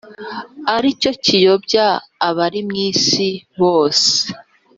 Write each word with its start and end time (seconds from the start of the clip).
ari 0.75 0.89
cyo 1.01 1.11
kiyobya 1.23 1.87
abari 2.27 2.59
mu 2.67 2.75
isi 2.89 3.29
bose. 3.59 4.13